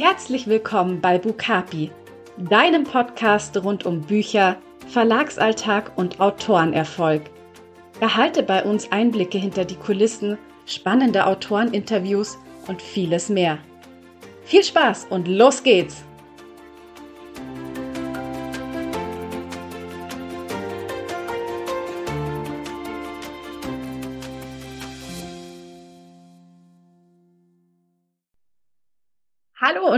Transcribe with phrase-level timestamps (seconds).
[0.00, 1.90] Herzlich willkommen bei Bukapi,
[2.36, 4.54] deinem Podcast rund um Bücher,
[4.86, 7.22] Verlagsalltag und Autorenerfolg.
[7.98, 12.38] Erhalte bei uns Einblicke hinter die Kulissen, spannende Autoreninterviews
[12.68, 13.58] und vieles mehr.
[14.44, 16.04] Viel Spaß und los geht's!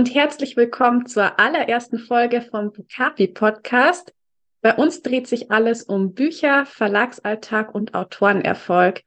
[0.01, 4.15] Und herzlich willkommen zur allerersten Folge vom Bukapi Podcast.
[4.63, 9.03] Bei uns dreht sich alles um Bücher, Verlagsalltag und Autorenerfolg.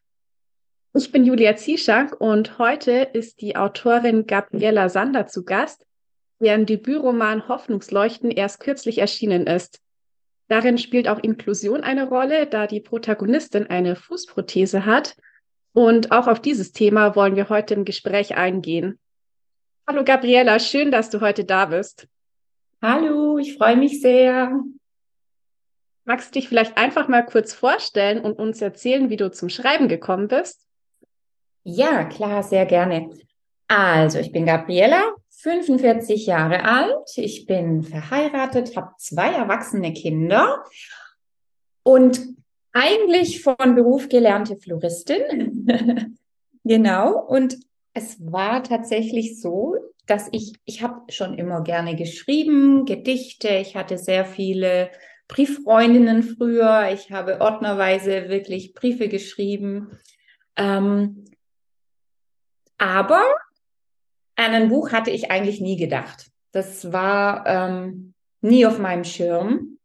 [0.94, 5.84] Ich bin Julia Zieschank und heute ist die Autorin Gabriela Sander zu Gast,
[6.40, 9.80] deren Debütroman Hoffnungsleuchten erst kürzlich erschienen ist.
[10.48, 15.16] Darin spielt auch Inklusion eine Rolle, da die Protagonistin eine Fußprothese hat.
[15.74, 19.00] Und auch auf dieses Thema wollen wir heute im Gespräch eingehen.
[19.86, 22.08] Hallo Gabriela, schön, dass du heute da bist.
[22.82, 24.64] Hallo, ich freue mich sehr.
[26.06, 29.90] Magst du dich vielleicht einfach mal kurz vorstellen und uns erzählen, wie du zum Schreiben
[29.90, 30.66] gekommen bist?
[31.64, 33.10] Ja, klar, sehr gerne.
[33.68, 37.10] Also, ich bin Gabriela, 45 Jahre alt.
[37.18, 40.64] Ich bin verheiratet, habe zwei erwachsene Kinder
[41.84, 42.22] und
[42.72, 45.68] eigentlich von Beruf gelernte Floristin.
[46.64, 47.20] genau.
[47.20, 47.58] Und
[47.94, 53.98] es war tatsächlich so, dass ich, ich habe schon immer gerne geschrieben, Gedichte, ich hatte
[53.98, 54.90] sehr viele
[55.28, 59.98] Brieffreundinnen früher, ich habe ordnerweise wirklich Briefe geschrieben.
[60.58, 61.26] Ähm,
[62.78, 63.24] aber
[64.36, 66.32] an ein Buch hatte ich eigentlich nie gedacht.
[66.52, 69.78] Das war ähm, nie auf meinem Schirm,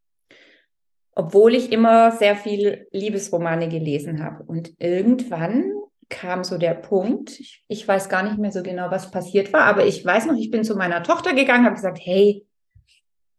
[1.12, 4.42] obwohl ich immer sehr viel Liebesromane gelesen habe.
[4.45, 5.78] Und irgendwann
[6.09, 9.62] kam so der Punkt, ich, ich, weiß gar nicht mehr so genau, was passiert war,
[9.62, 12.47] aber ich weiß noch, ich bin zu meiner Tochter gegangen, habe gesagt, hey,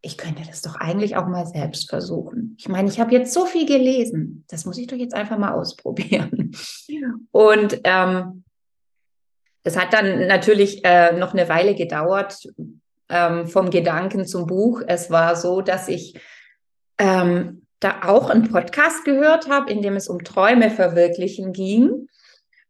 [0.02, 2.56] ich könnte das doch eigentlich auch mal selbst versuchen.
[2.58, 5.54] Ich meine, ich habe jetzt so viel gelesen, das muss ich doch jetzt einfach mal
[5.54, 6.52] ausprobieren.
[7.32, 8.44] Und ähm,
[9.64, 12.48] es hat dann natürlich äh, noch eine Weile gedauert
[13.10, 14.82] ähm, vom Gedanken zum Buch.
[14.88, 16.18] Es war so, dass ich
[16.98, 22.08] ähm, da auch einen Podcast gehört habe, in dem es um Träume verwirklichen ging.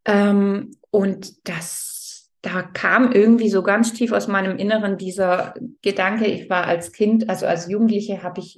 [0.10, 5.54] Ähm, und das, da kam irgendwie so ganz tief aus meinem Inneren dieser
[5.84, 8.58] Gedanke, ich war als Kind, also als Jugendliche habe ich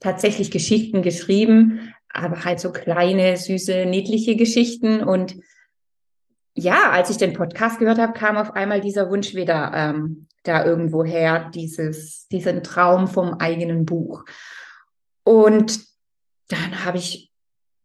[0.00, 5.02] tatsächlich Geschichten geschrieben, aber halt so kleine, süße, niedliche Geschichten.
[5.02, 5.36] Und
[6.54, 10.62] ja, als ich den Podcast gehört habe, kam auf einmal dieser Wunsch wieder ähm, da
[10.66, 14.24] irgendwo her, dieses, diesen Traum vom eigenen Buch.
[15.24, 15.80] Und
[16.48, 17.31] dann habe ich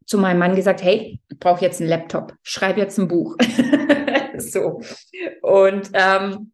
[0.07, 3.35] zu meinem Mann gesagt, hey, ich brauche jetzt einen Laptop, schreibe jetzt ein Buch.
[4.37, 4.81] so.
[5.41, 6.51] Und ähm,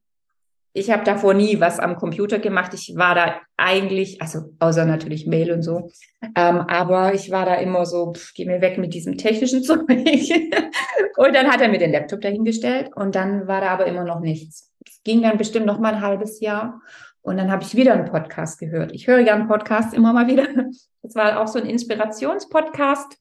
[0.74, 2.74] ich habe davor nie was am Computer gemacht.
[2.74, 5.92] Ich war da eigentlich, also außer natürlich Mail und so,
[6.36, 9.82] ähm, aber ich war da immer so, pff, geh mir weg mit diesem technischen Zeug.
[9.88, 14.20] und dann hat er mir den Laptop dahingestellt und dann war da aber immer noch
[14.20, 14.72] nichts.
[14.86, 16.82] Es ging dann bestimmt noch mal ein halbes Jahr
[17.22, 18.92] und dann habe ich wieder einen Podcast gehört.
[18.94, 20.48] Ich höre gerne Podcasts immer mal wieder.
[21.04, 23.18] Das war auch so ein Inspirationspodcast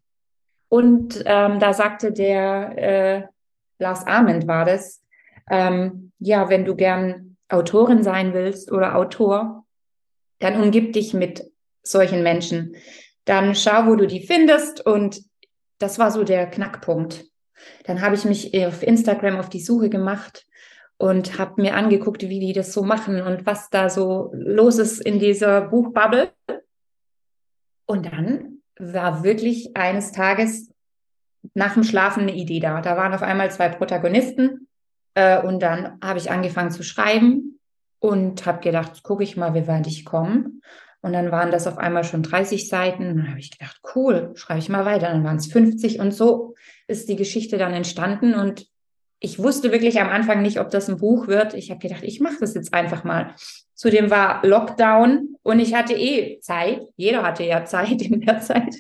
[0.73, 3.23] und ähm, da sagte der äh,
[3.79, 5.05] Lars Ament war das,
[5.51, 9.67] ähm, ja, wenn du gern Autorin sein willst oder Autor,
[10.39, 11.45] dann umgib dich mit
[11.83, 12.75] solchen Menschen.
[13.27, 14.81] Dann schau, wo du die findest.
[14.87, 15.21] Und
[15.79, 17.27] das war so der Knackpunkt.
[17.85, 20.47] Dann habe ich mich auf Instagram auf die Suche gemacht
[20.97, 25.03] und habe mir angeguckt, wie die das so machen und was da so los ist
[25.05, 26.33] in dieser Buchbubble.
[27.85, 30.71] Und dann war wirklich eines Tages
[31.55, 32.81] nach dem Schlafen eine Idee da.
[32.81, 34.69] Da waren auf einmal zwei Protagonisten
[35.15, 37.59] äh, und dann habe ich angefangen zu schreiben
[37.99, 40.51] und habe gedacht, gucke ich mal, wie weit ich komme.
[41.03, 43.09] Und dann waren das auf einmal schon 30 Seiten.
[43.09, 45.09] Und dann habe ich gedacht, cool, schreibe ich mal weiter.
[45.09, 46.55] Dann waren es 50 und so
[46.87, 48.35] ist die Geschichte dann entstanden.
[48.35, 48.67] Und
[49.19, 51.55] ich wusste wirklich am Anfang nicht, ob das ein Buch wird.
[51.55, 53.35] Ich habe gedacht, ich mache das jetzt einfach mal.
[53.83, 56.83] Zudem war Lockdown und ich hatte eh Zeit.
[56.95, 58.77] Jeder hatte ja Zeit in der Zeit.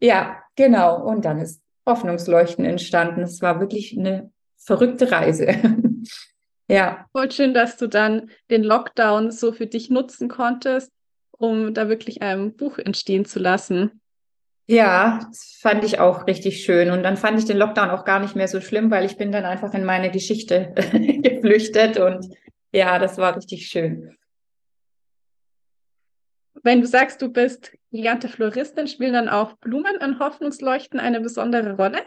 [0.00, 1.00] Ja, genau.
[1.00, 3.20] Und dann ist Hoffnungsleuchten entstanden.
[3.20, 5.54] Es war wirklich eine verrückte Reise.
[6.68, 7.06] ja.
[7.12, 10.90] Voll schön, dass du dann den Lockdown so für dich nutzen konntest,
[11.30, 14.00] um da wirklich ein Buch entstehen zu lassen.
[14.66, 16.90] Ja, das fand ich auch richtig schön.
[16.90, 19.30] Und dann fand ich den Lockdown auch gar nicht mehr so schlimm, weil ich bin
[19.30, 20.74] dann einfach in meine Geschichte
[21.22, 22.26] geflüchtet und
[22.72, 24.16] ja, das war richtig schön.
[26.62, 31.76] Wenn du sagst, du bist gelernte Floristin, spielen dann auch Blumen in Hoffnungsleuchten eine besondere
[31.76, 32.02] Rolle?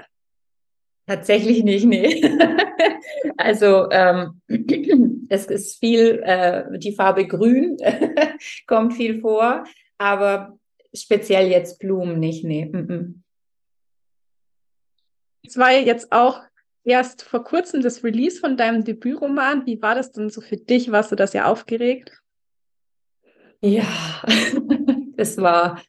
[1.08, 2.24] Tatsächlich nicht, nee.
[3.38, 4.42] also ähm,
[5.30, 7.78] es ist viel, äh, die Farbe Grün
[8.68, 9.66] kommt viel vor,
[9.98, 10.58] aber
[10.94, 12.72] speziell jetzt Blumen nicht, nee.
[15.46, 16.42] Es war jetzt auch
[16.84, 19.66] erst vor kurzem das Release von deinem Debütroman.
[19.66, 20.92] Wie war das denn so für dich?
[20.92, 22.22] Warst du das ja aufgeregt?
[23.62, 23.86] Ja,
[25.18, 25.82] es war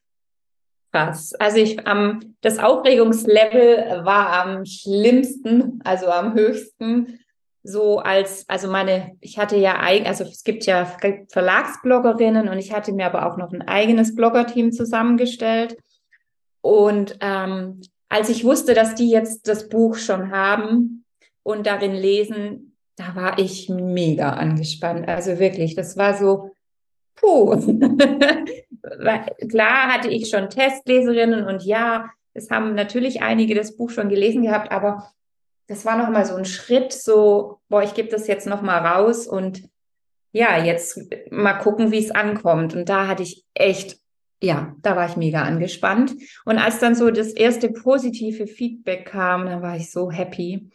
[0.93, 1.35] krass.
[1.35, 7.21] Also ich ähm, das Aufregungslevel war am schlimmsten, also am höchsten.
[7.63, 10.87] So als, also meine, ich hatte ja, also es gibt ja
[11.29, 15.77] Verlagsbloggerinnen und ich hatte mir aber auch noch ein eigenes Bloggerteam zusammengestellt.
[16.61, 21.05] Und ähm, als ich wusste, dass die jetzt das Buch schon haben
[21.43, 25.09] und darin lesen, da war ich mega angespannt.
[25.09, 26.51] Also wirklich, das war so,
[27.17, 27.57] puh.
[29.51, 34.43] Klar hatte ich schon Testleserinnen und ja, es haben natürlich einige das Buch schon gelesen
[34.43, 35.11] gehabt, aber
[35.67, 38.79] das war noch mal so ein Schritt, so, boah, ich gebe das jetzt noch mal
[38.79, 39.69] raus und
[40.33, 42.75] ja, jetzt mal gucken, wie es ankommt.
[42.75, 43.99] Und da hatte ich echt,
[44.43, 46.15] ja, da war ich mega angespannt.
[46.45, 50.71] Und als dann so das erste positive Feedback kam, dann war ich so happy.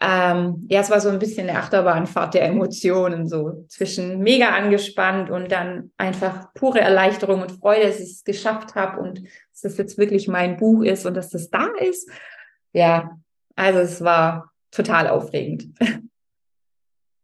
[0.00, 5.30] Ähm, ja, es war so ein bisschen eine Achterbahnfahrt der Emotionen, so zwischen mega angespannt
[5.30, 9.78] und dann einfach pure Erleichterung und Freude, dass ich es geschafft habe und dass das
[9.78, 12.10] jetzt wirklich mein Buch ist und dass das da ist.
[12.72, 13.16] Ja,
[13.54, 15.68] also es war total aufregend.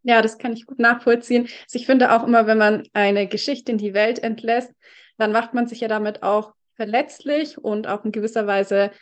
[0.05, 1.43] Ja, das kann ich gut nachvollziehen.
[1.43, 4.73] Also ich finde auch immer, wenn man eine Geschichte in die Welt entlässt,
[5.19, 8.93] dann macht man sich ja damit auch verletzlich und auch in gewisser Weise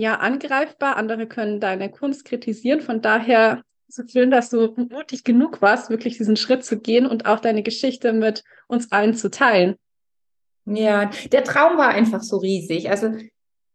[0.00, 0.96] ja angreifbar.
[0.96, 2.80] Andere können deine Kunst kritisieren.
[2.80, 7.26] Von daher so schön, dass du mutig genug warst, wirklich diesen Schritt zu gehen und
[7.26, 9.76] auch deine Geschichte mit uns allen zu teilen.
[10.64, 12.88] Ja, der Traum war einfach so riesig.
[12.88, 13.12] Also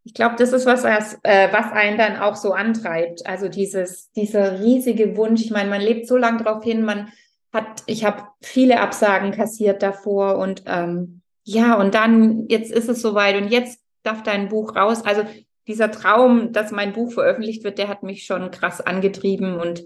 [0.03, 3.25] ich glaube, das ist was, was, äh, was einen dann auch so antreibt.
[3.25, 5.41] Also dieses, dieser riesige Wunsch.
[5.41, 7.09] Ich meine, man lebt so lange darauf hin, man
[7.51, 13.01] hat, ich habe viele Absagen kassiert davor und ähm, ja, und dann, jetzt ist es
[13.01, 15.03] soweit und jetzt darf dein Buch raus.
[15.03, 15.23] Also
[15.67, 19.83] dieser Traum, dass mein Buch veröffentlicht wird, der hat mich schon krass angetrieben und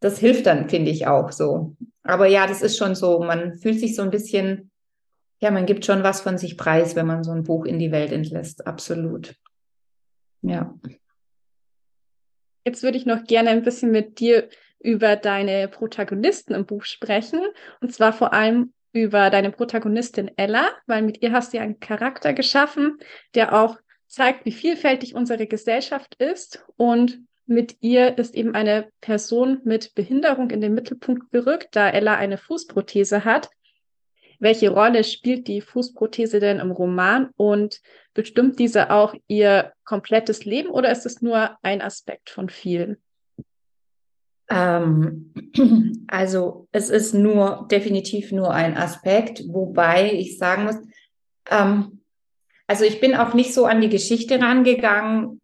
[0.00, 1.76] das hilft dann, finde ich auch so.
[2.02, 4.70] Aber ja, das ist schon so, man fühlt sich so ein bisschen,
[5.40, 7.92] ja, man gibt schon was von sich preis, wenn man so ein Buch in die
[7.92, 8.66] Welt entlässt.
[8.66, 9.34] Absolut.
[10.42, 10.74] Ja.
[12.64, 14.48] Jetzt würde ich noch gerne ein bisschen mit dir
[14.78, 17.40] über deine Protagonisten im Buch sprechen.
[17.80, 21.80] Und zwar vor allem über deine Protagonistin Ella, weil mit ihr hast du ja einen
[21.80, 22.98] Charakter geschaffen,
[23.34, 29.60] der auch zeigt, wie vielfältig unsere Gesellschaft ist und mit ihr ist eben eine Person
[29.64, 33.48] mit Behinderung in den Mittelpunkt gerückt, da Ella eine Fußprothese hat.
[34.38, 37.80] Welche Rolle spielt die Fußprothese denn im Roman und
[38.12, 42.98] bestimmt diese auch ihr komplettes Leben oder ist es nur ein Aspekt von vielen?
[44.50, 45.32] Ähm,
[46.06, 50.76] also es ist nur definitiv nur ein Aspekt, wobei ich sagen muss,
[51.50, 51.97] ähm,
[52.68, 55.40] also ich bin auch nicht so an die Geschichte rangegangen.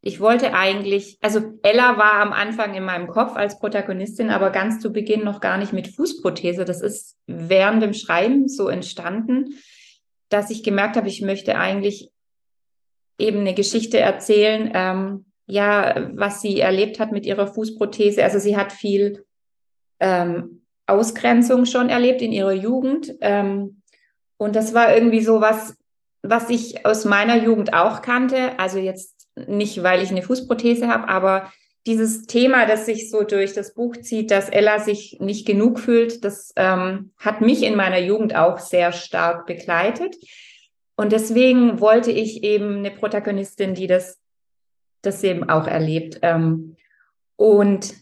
[0.00, 4.80] Ich wollte eigentlich, also Ella war am Anfang in meinem Kopf als Protagonistin, aber ganz
[4.80, 6.64] zu Beginn noch gar nicht mit Fußprothese.
[6.64, 9.56] Das ist während dem Schreiben so entstanden,
[10.28, 12.12] dass ich gemerkt habe, ich möchte eigentlich
[13.18, 18.22] eben eine Geschichte erzählen, ähm, ja, was sie erlebt hat mit ihrer Fußprothese.
[18.22, 19.24] Also sie hat viel
[19.98, 23.14] ähm, Ausgrenzung schon erlebt in ihrer Jugend.
[23.20, 23.82] Ähm,
[24.36, 25.76] und das war irgendwie so was,
[26.22, 31.08] was ich aus meiner Jugend auch kannte, also jetzt nicht, weil ich eine Fußprothese habe,
[31.08, 31.52] aber
[31.86, 36.24] dieses Thema, das sich so durch das Buch zieht, dass Ella sich nicht genug fühlt,
[36.24, 40.14] das ähm, hat mich in meiner Jugend auch sehr stark begleitet.
[40.96, 44.18] Und deswegen wollte ich eben eine Protagonistin, die das,
[45.00, 46.18] das eben auch erlebt.
[46.22, 46.76] Ähm,
[47.36, 47.94] und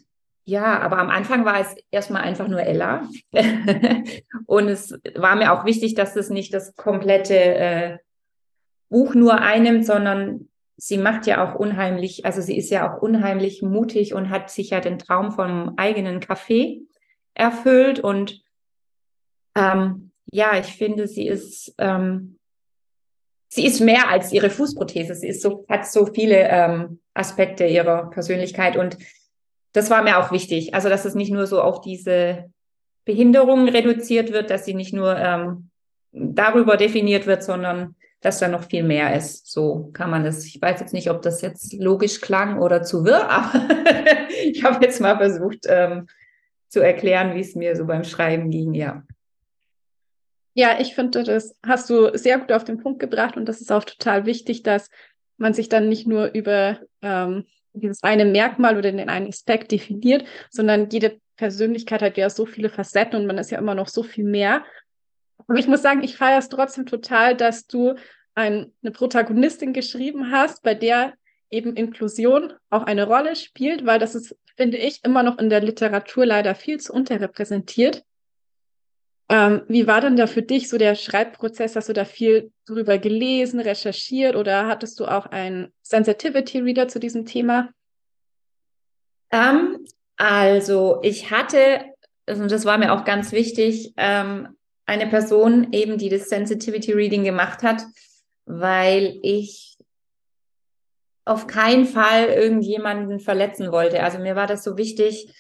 [0.47, 3.09] ja, aber am Anfang war es erstmal einfach nur Ella.
[4.47, 7.99] und es war mir auch wichtig, dass es nicht das komplette äh,
[8.89, 13.63] Buch nur einnimmt, sondern sie macht ja auch unheimlich, also sie ist ja auch unheimlich
[13.63, 16.83] mutig und hat sich ja den Traum vom eigenen Café
[17.35, 18.01] erfüllt.
[18.01, 18.43] Und
[19.57, 22.39] ähm, ja, ich finde, sie ist, ähm,
[23.49, 25.15] sie ist mehr als ihre Fußprothese.
[25.15, 28.99] Sie ist so, hat so viele ähm, Aspekte ihrer Persönlichkeit und
[29.73, 30.75] das war mir auch wichtig.
[30.75, 32.51] Also, dass es nicht nur so auf diese
[33.05, 35.71] Behinderung reduziert wird, dass sie nicht nur ähm,
[36.13, 37.95] darüber definiert wird, sondern
[38.27, 39.53] dass da noch viel mehr ist.
[39.53, 40.45] So kann man das.
[40.45, 43.69] Ich weiß jetzt nicht, ob das jetzt logisch klang oder zu wirr, aber
[44.45, 46.09] ich habe jetzt mal versucht ähm,
[46.69, 49.05] zu erklären, wie es mir so beim Schreiben ging, ja.
[50.55, 53.71] Ja, ich finde, das hast du sehr gut auf den Punkt gebracht und das ist
[53.71, 54.91] auch total wichtig, dass
[55.37, 60.25] man sich dann nicht nur über ähm, dieses eine Merkmal oder den einen Aspekt definiert,
[60.51, 64.03] sondern jede Persönlichkeit hat ja so viele Facetten und man ist ja immer noch so
[64.03, 64.65] viel mehr.
[65.47, 67.95] Aber ich muss sagen, ich feiere es trotzdem total, dass du
[68.37, 71.15] ein, eine Protagonistin geschrieben hast, bei der
[71.51, 75.61] eben Inklusion auch eine Rolle spielt, weil das ist, finde ich, immer noch in der
[75.61, 78.05] Literatur leider viel zu unterrepräsentiert.
[79.29, 81.75] Ähm, wie war denn da für dich so der Schreibprozess?
[81.75, 87.01] Hast du da viel drüber gelesen, recherchiert oder hattest du auch einen Sensitivity Reader zu
[87.01, 87.71] diesem Thema?
[89.33, 89.85] Ähm,
[90.17, 91.85] also ich hatte,
[92.27, 94.49] also das war mir auch ganz wichtig, ähm,
[94.85, 97.83] eine Person eben, die das Sensitivity Reading gemacht hat,
[98.47, 99.77] weil ich
[101.25, 104.03] auf keinen Fall irgendjemanden verletzen wollte.
[104.03, 105.35] Also mir war das so wichtig.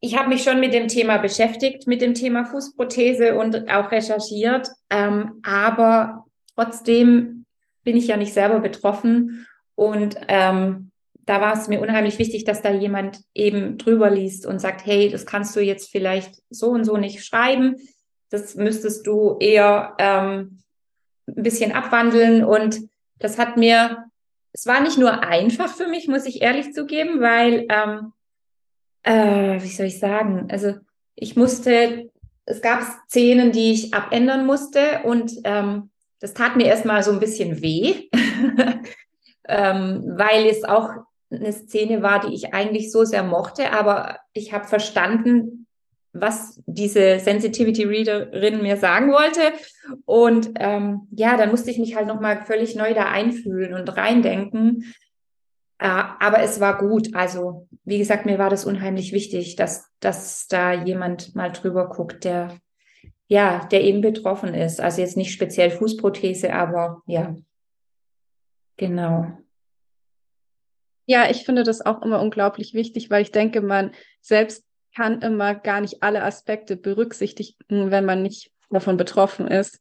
[0.00, 4.68] Ich habe mich schon mit dem Thema beschäftigt, mit dem Thema Fußprothese und auch recherchiert,
[4.90, 7.46] ähm, aber trotzdem
[7.82, 10.90] bin ich ja nicht selber betroffen und ähm,
[11.26, 15.08] da war es mir unheimlich wichtig, dass da jemand eben drüber liest und sagt, hey,
[15.08, 17.76] das kannst du jetzt vielleicht so und so nicht schreiben.
[18.30, 20.62] Das müsstest du eher ähm,
[21.26, 22.44] ein bisschen abwandeln.
[22.44, 22.80] Und
[23.18, 24.04] das hat mir,
[24.52, 28.12] es war nicht nur einfach für mich, muss ich ehrlich zugeben, weil, ähm,
[29.02, 30.74] äh, wie soll ich sagen, also
[31.14, 32.10] ich musste,
[32.46, 35.90] es gab Szenen, die ich abändern musste und ähm,
[36.20, 38.08] das tat mir erstmal so ein bisschen weh,
[39.48, 40.90] ähm, weil es auch
[41.30, 45.63] eine Szene war, die ich eigentlich so sehr mochte, aber ich habe verstanden,
[46.14, 49.52] was diese Sensitivity Readerin mir sagen wollte.
[50.06, 54.94] Und ähm, ja, dann musste ich mich halt nochmal völlig neu da einfühlen und reindenken.
[55.78, 57.14] Äh, aber es war gut.
[57.14, 62.24] Also, wie gesagt, mir war das unheimlich wichtig, dass, dass da jemand mal drüber guckt,
[62.24, 62.56] der,
[63.26, 64.80] ja, der eben betroffen ist.
[64.80, 67.34] Also jetzt nicht speziell Fußprothese, aber ja,
[68.76, 69.36] genau.
[71.06, 73.90] Ja, ich finde das auch immer unglaublich wichtig, weil ich denke, man
[74.22, 79.80] selbst kann immer gar nicht alle Aspekte berücksichtigen, wenn man nicht davon betroffen ist.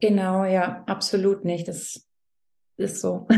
[0.00, 1.68] Genau, ja, absolut nicht.
[1.68, 2.06] Das
[2.76, 3.28] ist so.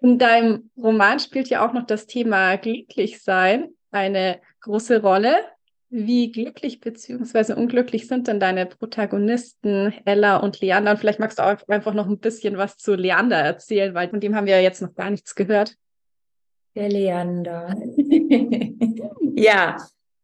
[0.00, 5.34] In deinem Roman spielt ja auch noch das Thema Glücklichsein eine große Rolle.
[5.94, 7.52] Wie glücklich bzw.
[7.52, 10.92] unglücklich sind denn deine Protagonisten Ella und Leander?
[10.92, 14.18] Und vielleicht magst du auch einfach noch ein bisschen was zu Leander erzählen, weil von
[14.18, 15.76] dem haben wir ja jetzt noch gar nichts gehört.
[16.74, 17.74] Der Leander.
[19.34, 19.76] ja,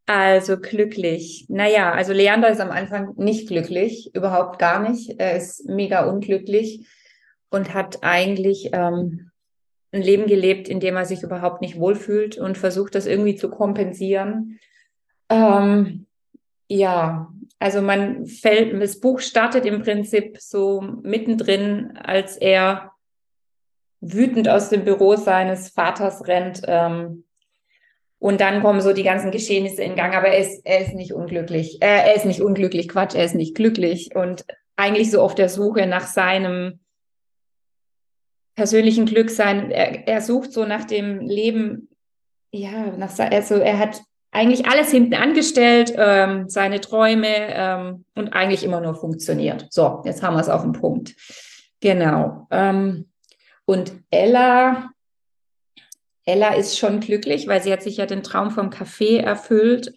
[0.07, 1.47] also glücklich.
[1.49, 5.19] Naja, also Leander ist am Anfang nicht glücklich, überhaupt gar nicht.
[5.19, 6.87] Er ist mega unglücklich
[7.50, 9.31] und hat eigentlich ähm,
[9.93, 13.50] ein Leben gelebt, in dem er sich überhaupt nicht wohlfühlt und versucht, das irgendwie zu
[13.50, 14.59] kompensieren
[15.28, 16.07] ähm,
[16.69, 22.93] ja, also man fällt, das Buch startet im Prinzip so mittendrin, als er
[24.00, 26.62] wütend aus dem Büro seines Vaters rennt.
[26.67, 27.25] Ähm,
[28.21, 31.12] und dann kommen so die ganzen Geschehnisse in Gang, aber er ist, er ist nicht
[31.12, 31.78] unglücklich.
[31.81, 34.45] Er, er ist nicht unglücklich, Quatsch, er ist nicht glücklich und
[34.76, 36.81] eigentlich so auf der Suche nach seinem
[38.57, 39.71] persönlichen Glück sein.
[39.71, 41.88] Er, er sucht so nach dem Leben,
[42.50, 48.64] ja, nach, also er hat eigentlich alles hinten angestellt, ähm, seine Träume ähm, und eigentlich
[48.64, 49.67] immer nur funktioniert.
[49.71, 51.14] So, jetzt haben wir es auf den Punkt.
[51.81, 52.47] Genau.
[52.50, 53.09] Ähm,
[53.69, 54.93] und Ella,
[56.25, 59.93] Ella ist schon glücklich, weil sie hat sich ja den Traum vom Café erfüllt,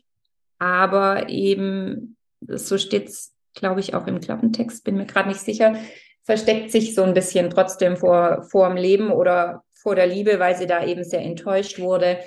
[0.59, 5.77] aber eben, so steht es, glaube ich, auch im Klappentext, bin mir gerade nicht sicher,
[6.23, 10.57] versteckt sich so ein bisschen trotzdem vor, vor dem Leben oder vor der Liebe, weil
[10.57, 12.19] sie da eben sehr enttäuscht wurde.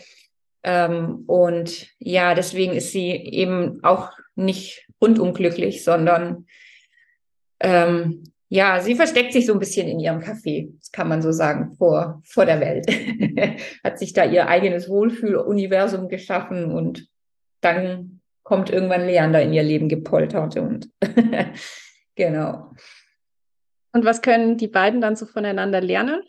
[0.62, 6.46] Ähm, und ja, deswegen ist sie eben auch nicht rundum glücklich, sondern
[7.60, 11.32] ähm, ja, sie versteckt sich so ein bisschen in ihrem Café, das kann man so
[11.32, 12.86] sagen, vor, vor der Welt.
[13.84, 17.08] Hat sich da ihr eigenes Wohlfühluniversum geschaffen und
[17.60, 20.90] dann kommt irgendwann Leander in ihr Leben gepoltert und
[22.14, 22.72] genau.
[23.92, 26.22] Und was können die beiden dann so voneinander lernen?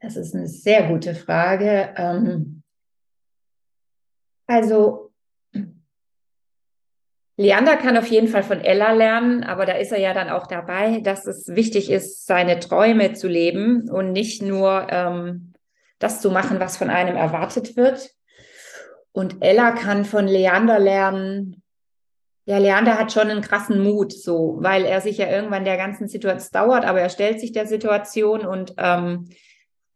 [0.00, 1.94] Das ist eine sehr gute Frage.
[1.96, 2.62] Ähm,
[4.46, 5.09] also
[7.40, 10.46] Leander kann auf jeden Fall von Ella lernen, aber da ist er ja dann auch
[10.46, 15.54] dabei, dass es wichtig ist, seine Träume zu leben und nicht nur ähm,
[15.98, 18.10] das zu machen, was von einem erwartet wird.
[19.12, 21.62] Und Ella kann von Leander lernen.
[22.44, 26.08] Ja, Leander hat schon einen krassen Mut, so, weil er sich ja irgendwann der ganzen
[26.08, 29.30] Situation dauert, aber er stellt sich der Situation und ähm,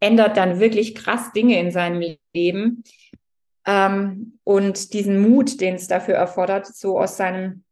[0.00, 2.84] ändert dann wirklich krass Dinge in seinem Leben.
[3.66, 7.64] Ähm, und diesen Mut, den es dafür erfordert, so aus seinem,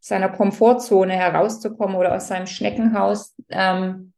[0.00, 4.12] seiner Komfortzone herauszukommen oder aus seinem Schneckenhaus, ähm,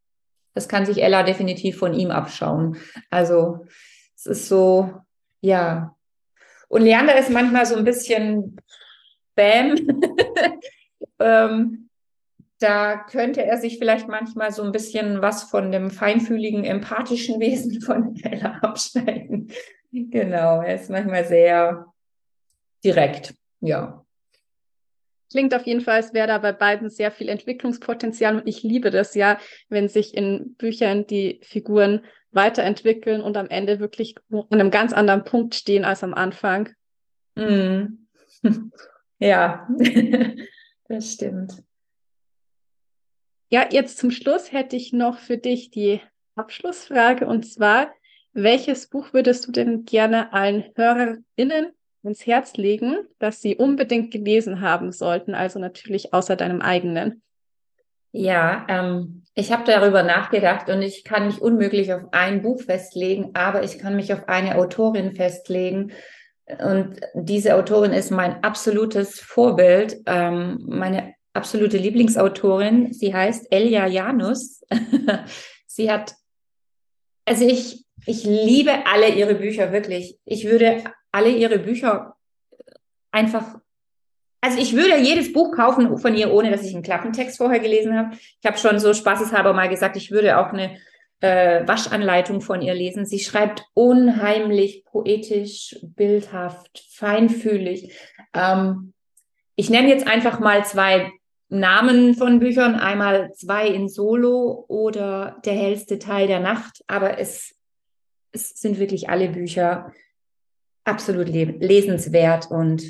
[0.55, 2.77] das kann sich Ella definitiv von ihm abschauen.
[3.09, 3.67] Also
[4.17, 4.93] es ist so,
[5.41, 5.95] ja.
[6.69, 8.57] Und Leander ist manchmal so ein bisschen
[9.35, 9.77] Bam.
[11.21, 11.89] ähm,
[12.59, 17.81] da könnte er sich vielleicht manchmal so ein bisschen was von dem feinfühligen, empathischen Wesen
[17.81, 19.51] von Ella abschneiden.
[19.93, 21.87] Genau, er ist manchmal sehr
[22.85, 24.05] direkt, ja.
[25.31, 28.91] Klingt auf jeden Fall, als wäre da bei beiden sehr viel Entwicklungspotenzial und ich liebe
[28.91, 34.71] das ja, wenn sich in Büchern die Figuren weiterentwickeln und am Ende wirklich an einem
[34.71, 36.71] ganz anderen Punkt stehen als am Anfang.
[37.37, 38.07] Mm.
[39.23, 39.69] Ja,
[40.89, 41.63] das stimmt.
[43.51, 46.01] Ja, jetzt zum Schluss hätte ich noch für dich die
[46.37, 47.93] Abschlussfrage und zwar,
[48.33, 51.73] welches Buch würdest du denn gerne allen HörerInnen
[52.03, 57.23] ins Herz legen, das sie unbedingt gelesen haben sollten, also natürlich außer deinem eigenen?
[58.13, 63.31] Ja, ähm, ich habe darüber nachgedacht und ich kann mich unmöglich auf ein Buch festlegen,
[63.35, 65.93] aber ich kann mich auf eine Autorin festlegen.
[66.59, 72.93] Und diese Autorin ist mein absolutes Vorbild, ähm, meine absolute Lieblingsautorin.
[72.93, 74.63] Sie heißt Elia Janus.
[75.67, 76.15] sie hat,
[77.25, 80.19] also ich, ich liebe alle ihre Bücher wirklich.
[80.25, 82.17] Ich würde alle ihre Bücher
[83.11, 83.59] einfach,
[84.41, 87.97] also ich würde jedes Buch kaufen von ihr, ohne dass ich einen Klappentext vorher gelesen
[87.97, 88.11] habe.
[88.13, 90.77] Ich habe schon so spaßeshalber mal gesagt, ich würde auch eine
[91.21, 93.05] äh, Waschanleitung von ihr lesen.
[93.05, 97.95] Sie schreibt unheimlich poetisch, bildhaft, feinfühlig.
[98.35, 98.95] Ähm,
[99.57, 101.13] ich nenne jetzt einfach mal zwei
[101.51, 107.57] Namen von Büchern, einmal zwei in Solo oder der hellste Teil der Nacht, aber es,
[108.33, 109.93] es sind wirklich alle Bücher
[110.85, 112.83] absolut lesenswert und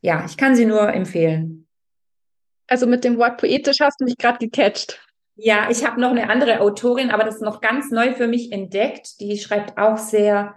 [0.00, 1.66] ja, ich kann sie nur empfehlen.
[2.68, 5.00] Also mit dem Wort poetisch hast du mich gerade gecatcht.
[5.36, 8.52] Ja, ich habe noch eine andere Autorin, aber das ist noch ganz neu für mich
[8.52, 9.20] entdeckt.
[9.20, 10.54] Die schreibt auch sehr.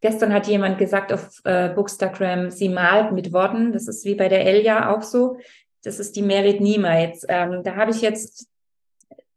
[0.00, 3.72] Gestern hat jemand gesagt auf äh, Bookstagram, sie malt mit Worten.
[3.72, 5.38] Das ist wie bei der Elja auch so.
[5.82, 7.24] Das ist die Merit Niemals.
[7.28, 8.46] Ähm, da habe ich jetzt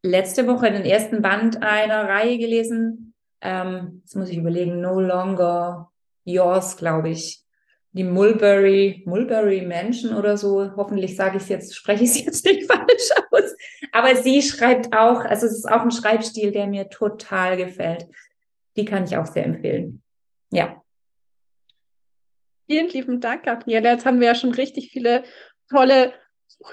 [0.04, 3.11] letzte Woche den ersten Band einer Reihe gelesen.
[3.42, 5.92] Ähm, jetzt muss ich überlegen, No Longer
[6.24, 7.44] Yours, glaube ich.
[7.94, 10.72] Die Mulberry, Mulberry Mansion oder so.
[10.78, 13.56] Hoffentlich sage ich es jetzt, spreche ich es jetzt nicht falsch aus.
[13.92, 18.08] Aber sie schreibt auch, also es ist auch ein Schreibstil, der mir total gefällt.
[18.78, 20.02] Die kann ich auch sehr empfehlen.
[20.52, 20.82] Ja.
[22.68, 23.90] Vielen lieben Dank, Gabriele.
[23.90, 25.24] Jetzt haben wir ja schon richtig viele
[25.70, 26.14] tolle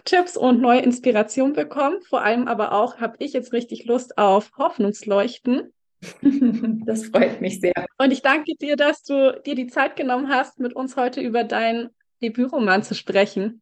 [0.04, 2.00] Tipps und neue Inspiration bekommen.
[2.02, 5.72] Vor allem aber auch habe ich jetzt richtig Lust auf Hoffnungsleuchten.
[6.86, 7.86] Das freut mich sehr.
[7.98, 11.44] Und ich danke dir, dass du dir die Zeit genommen hast, mit uns heute über
[11.44, 11.90] deinen
[12.22, 13.60] Debütroman zu sprechen.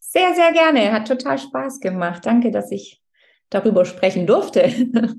[0.00, 0.92] Sehr, sehr gerne.
[0.92, 2.26] Hat total Spaß gemacht.
[2.26, 3.02] Danke, dass ich
[3.50, 4.72] darüber sprechen durfte.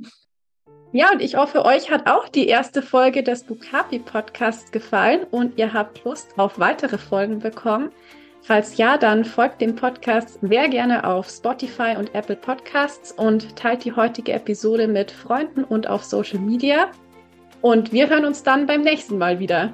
[0.91, 5.57] Ja, und ich hoffe, euch hat auch die erste Folge des Bukapi Podcasts gefallen und
[5.57, 7.91] ihr habt Lust auf weitere Folgen bekommen.
[8.47, 13.83] Falls ja, dann folgt dem Podcast sehr gerne auf Spotify und Apple Podcasts und teilt
[13.85, 16.91] die heutige Episode mit Freunden und auf Social Media.
[17.63, 19.73] Und wir hören uns dann beim nächsten Mal wieder.